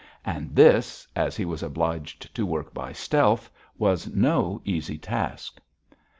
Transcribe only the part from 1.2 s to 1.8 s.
he was